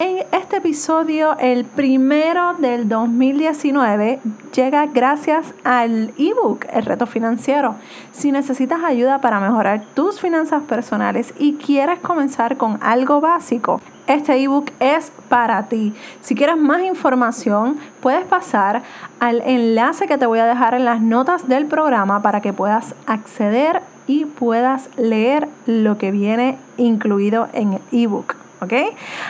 [0.00, 4.18] En este episodio, el primero del 2019,
[4.52, 7.76] llega gracias al ebook El reto financiero.
[8.10, 14.34] Si necesitas ayuda para mejorar tus finanzas personales y quieres comenzar con algo básico, este
[14.42, 15.94] ebook es para ti.
[16.22, 18.82] Si quieres más información, puedes pasar
[19.20, 22.96] al enlace que te voy a dejar en las notas del programa para que puedas
[23.06, 28.43] acceder y puedas leer lo que viene incluido en el ebook.
[28.60, 28.72] ¿Ok?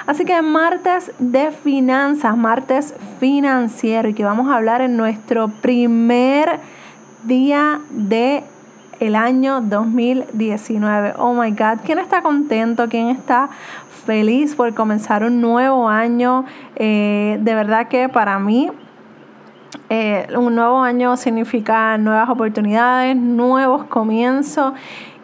[0.06, 6.58] Así que martes de finanzas, martes financiero y que vamos a hablar en nuestro primer
[7.24, 8.44] día de
[9.00, 11.14] el año 2019.
[11.18, 12.88] Oh my God, ¿quién está contento?
[12.88, 13.48] ¿Quién está
[14.06, 16.44] feliz por comenzar un nuevo año?
[16.76, 18.70] Eh, de verdad que para mí
[19.88, 24.74] eh, un nuevo año significa nuevas oportunidades, nuevos comienzos.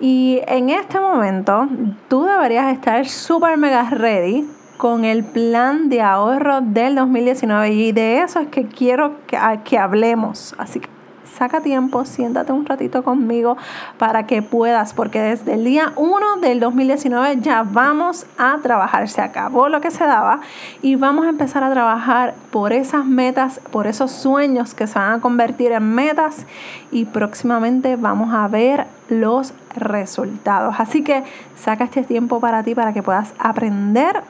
[0.01, 1.69] Y en este momento
[2.09, 8.23] tú deberías estar súper mega ready con el plan de ahorro del 2019 y de
[8.23, 10.55] eso es que quiero que, que hablemos.
[10.57, 10.89] Así que
[11.37, 13.57] saca tiempo, siéntate un ratito conmigo
[13.99, 19.21] para que puedas, porque desde el día 1 del 2019 ya vamos a trabajar, se
[19.21, 20.41] acabó lo que se daba
[20.83, 25.15] y vamos a empezar a trabajar por esas metas, por esos sueños que se van
[25.15, 26.47] a convertir en metas
[26.91, 30.77] y próximamente vamos a ver los resultados.
[30.79, 31.25] Así que
[31.57, 34.23] saca este tiempo para ti para que puedas aprender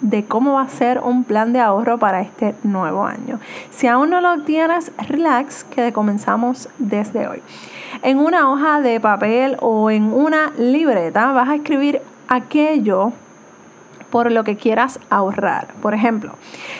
[0.00, 3.38] de cómo va a ser un plan de ahorro para este nuevo año.
[3.70, 7.42] Si aún no lo tienes, relax, que comenzamos desde hoy.
[8.02, 13.12] En una hoja de papel o en una libreta vas a escribir aquello
[14.10, 15.68] por lo que quieras ahorrar.
[15.80, 16.34] Por ejemplo,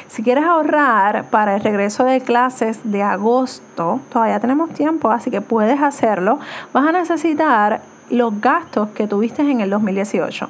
[0.09, 5.41] si quieres ahorrar para el regreso de clases de agosto, todavía tenemos tiempo, así que
[5.41, 6.39] puedes hacerlo.
[6.73, 10.49] Vas a necesitar los gastos que tuviste en el 2018.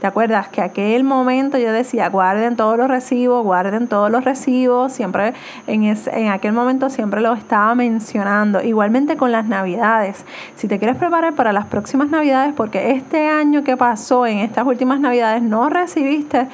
[0.00, 4.92] ¿Te acuerdas que aquel momento yo decía, guarden todos los recibos, guarden todos los recibos?
[4.92, 5.34] Siempre
[5.66, 8.60] en, en aquel momento siempre lo estaba mencionando.
[8.62, 10.24] Igualmente con las navidades.
[10.56, 14.66] Si te quieres preparar para las próximas navidades, porque este año que pasó, en estas
[14.66, 16.48] últimas navidades, no recibiste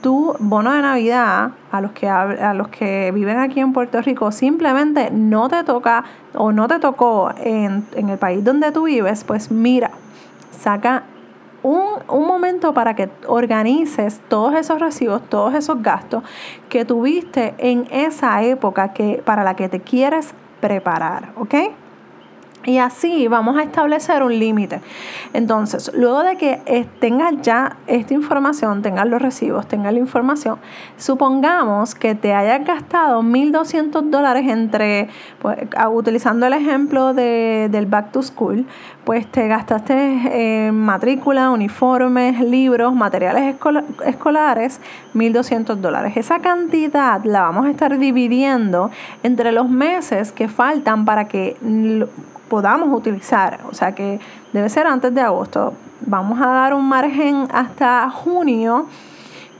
[0.00, 4.32] tu bono de Navidad a los que a los que viven aquí en Puerto Rico
[4.32, 9.50] simplemente no te toca o no te tocó en, el país donde tú vives, pues
[9.50, 9.90] mira,
[10.50, 11.04] saca
[11.62, 16.24] un, un, momento para que organices todos esos recibos, todos esos gastos
[16.68, 21.54] que tuviste en esa época que, para la que te quieres preparar, ¿ok?
[22.66, 24.82] Y así vamos a establecer un límite.
[25.32, 30.58] Entonces, luego de que eh, tengas ya esta información, tengas los recibos, tengas la información,
[30.98, 35.08] supongamos que te hayas gastado 1.200 dólares entre,
[35.40, 35.58] pues,
[35.90, 38.66] utilizando el ejemplo de, del back to school,
[39.04, 43.56] pues te gastaste en matrícula, uniformes, libros, materiales
[44.04, 44.80] escolares,
[45.14, 46.12] 1.200 dólares.
[46.16, 48.90] Esa cantidad la vamos a estar dividiendo
[49.22, 51.56] entre los meses que faltan para que
[52.50, 53.60] podamos utilizar.
[53.70, 54.20] O sea que
[54.52, 55.72] debe ser antes de agosto.
[56.02, 58.86] Vamos a dar un margen hasta junio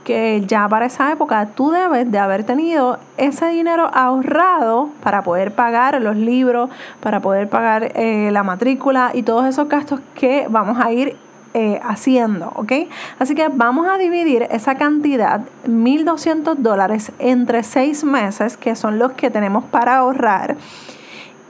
[0.03, 5.53] que ya para esa época tú debes de haber tenido ese dinero ahorrado para poder
[5.53, 6.69] pagar los libros,
[6.99, 11.17] para poder pagar eh, la matrícula y todos esos gastos que vamos a ir
[11.53, 12.71] eh, haciendo, ¿ok?
[13.19, 19.11] Así que vamos a dividir esa cantidad, 1.200 dólares, entre seis meses, que son los
[19.11, 20.55] que tenemos para ahorrar.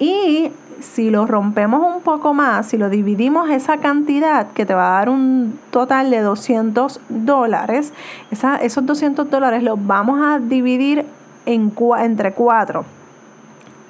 [0.01, 4.87] Y si lo rompemos un poco más, si lo dividimos esa cantidad que te va
[4.87, 7.93] a dar un total de 200 dólares,
[8.31, 11.05] esos 200 dólares los vamos a dividir
[11.45, 12.83] en, entre cuatro.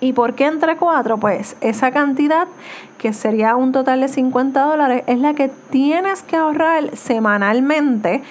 [0.02, 1.18] ¿Y por qué entre cuatro?
[1.18, 2.50] Pues esa cantidad,
[2.98, 8.22] que sería un total de 50 dólares, es la que tienes que ahorrar semanalmente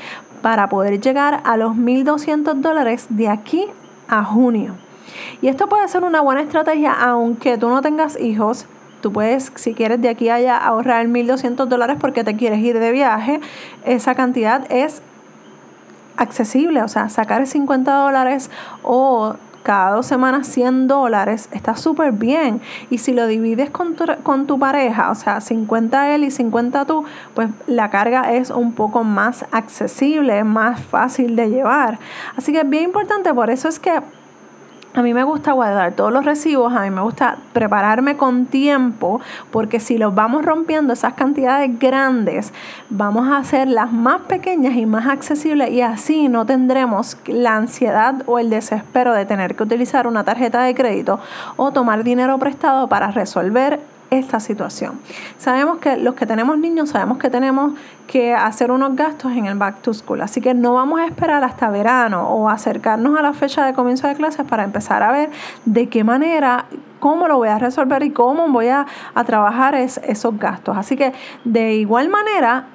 [0.43, 3.65] para poder llegar a los 1.200 dólares de aquí
[4.07, 4.75] a junio.
[5.43, 8.67] Y esto puede ser una buena estrategia aunque tú no tengas hijos.
[9.01, 12.79] Tú puedes, si quieres de aquí a allá, ahorrar 1.200 dólares porque te quieres ir
[12.79, 13.41] de viaje.
[13.85, 15.03] Esa cantidad es
[16.17, 18.51] accesible, o sea, sacar 50 dólares
[18.83, 22.61] o cada dos semanas 100 dólares está súper bien.
[22.89, 26.85] Y si lo divides con tu, con tu pareja, o sea, 50 él y 50
[26.87, 27.05] tú,
[27.35, 31.99] pues la carga es un poco más accesible, más fácil de llevar.
[32.37, 34.01] Así que es bien importante, por eso es que
[34.93, 39.21] a mí me gusta guardar todos los recibos, a mí me gusta prepararme con tiempo,
[39.51, 42.53] porque si los vamos rompiendo esas cantidades grandes,
[42.89, 48.39] vamos a hacerlas más pequeñas y más accesibles y así no tendremos la ansiedad o
[48.39, 51.21] el desespero de tener que utilizar una tarjeta de crédito
[51.57, 55.01] o tomar dinero prestado para resolver esta situación.
[55.39, 57.75] Sabemos que los que tenemos niños sabemos que tenemos
[58.07, 61.45] que hacer unos gastos en el back to school, así que no vamos a esperar
[61.45, 65.31] hasta verano o acercarnos a la fecha de comienzo de clases para empezar a ver
[65.65, 66.67] de qué manera
[66.99, 68.87] cómo lo voy a resolver y cómo voy a,
[69.27, 70.77] trabajar esos gastos.
[70.77, 71.13] Así que
[71.45, 72.67] de igual manera,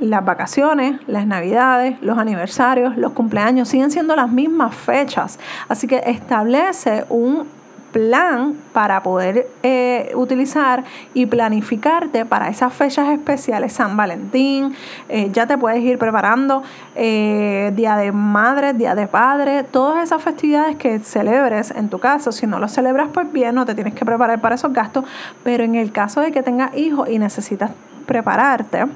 [0.00, 5.38] las vacaciones, las navidades, los aniversarios, los cumpleaños siguen siendo las mismas fechas.
[5.68, 7.46] Así que establece un
[7.92, 14.74] plan para poder eh, utilizar y planificarte para esas fechas especiales, San Valentín,
[15.08, 16.62] eh, ya te puedes ir preparando
[16.94, 22.32] eh, Día de Madre, Día de Padre, todas esas festividades que celebres en tu caso,
[22.32, 25.04] si no lo celebras pues bien, no te tienes que preparar para esos gastos,
[25.42, 27.70] pero en el caso de que tengas hijos y necesitas
[28.06, 28.86] prepararte,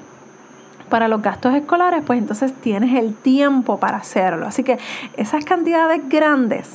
[0.92, 4.46] para los gastos escolares, pues entonces tienes el tiempo para hacerlo.
[4.46, 4.78] Así que
[5.16, 6.68] esas cantidades grandes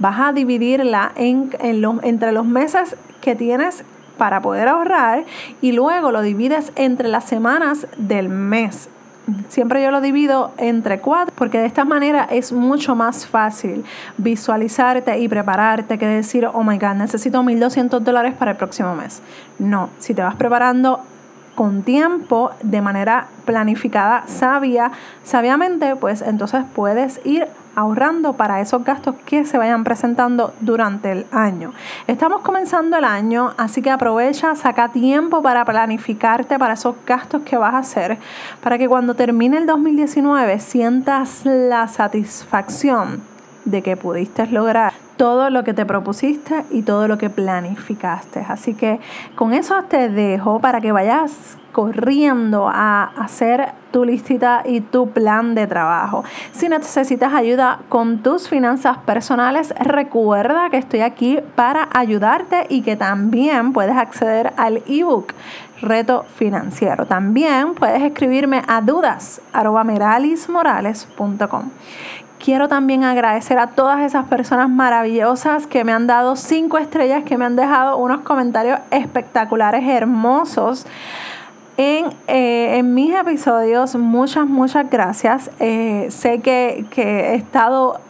[0.00, 1.52] vas a dividirla en,
[2.02, 3.84] entre los meses que tienes
[4.18, 5.22] para poder ahorrar
[5.60, 8.88] y luego lo divides entre las semanas del mes.
[9.46, 13.84] Siempre yo lo divido entre cuatro porque de esta manera es mucho más fácil
[14.18, 19.22] visualizarte y prepararte que decir, oh my god, necesito 1.200 dólares para el próximo mes.
[19.60, 21.04] No, si te vas preparando
[21.54, 24.92] con tiempo, de manera planificada, sabia,
[25.24, 31.26] sabiamente, pues entonces puedes ir ahorrando para esos gastos que se vayan presentando durante el
[31.32, 31.72] año.
[32.06, 37.56] Estamos comenzando el año, así que aprovecha, saca tiempo para planificarte para esos gastos que
[37.56, 38.18] vas a hacer,
[38.62, 43.22] para que cuando termine el 2019 sientas la satisfacción
[43.64, 48.42] de que pudiste lograr todo lo que te propusiste y todo lo que planificaste.
[48.48, 49.00] Así que
[49.34, 55.54] con eso te dejo para que vayas corriendo a hacer tu listita y tu plan
[55.54, 56.24] de trabajo.
[56.52, 62.96] Si necesitas ayuda con tus finanzas personales, recuerda que estoy aquí para ayudarte y que
[62.96, 65.34] también puedes acceder al ebook
[65.82, 67.04] Reto Financiero.
[67.04, 69.42] También puedes escribirme a dudas
[72.42, 77.36] Quiero también agradecer a todas esas personas maravillosas que me han dado cinco estrellas, que
[77.36, 80.86] me han dejado unos comentarios espectaculares, hermosos.
[81.76, 83.94] En, eh, mis episodios.
[83.94, 85.50] Muchas, muchas gracias.
[85.60, 88.00] Eh, sé que, que he estado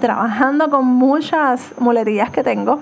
[0.00, 2.80] trabajando con muchas muletillas que tengo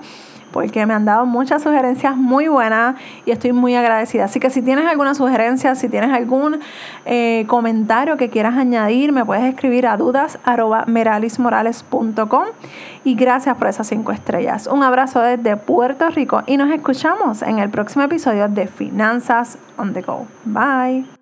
[0.57, 2.95] porque me han dado muchas sugerencias muy buenas
[3.27, 4.25] y estoy muy agradecida.
[4.25, 6.59] Así que si tienes alguna sugerencia, si tienes algún
[7.05, 12.45] eh, comentario que quieras añadir, me puedes escribir a dudas.meralismorales.com
[13.03, 14.65] y gracias por esas cinco estrellas.
[14.65, 19.93] Un abrazo desde Puerto Rico y nos escuchamos en el próximo episodio de Finanzas on
[19.93, 20.25] the Go.
[20.43, 21.16] Bye.